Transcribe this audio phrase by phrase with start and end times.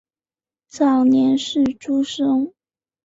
[0.67, 2.51] 早年是诸生。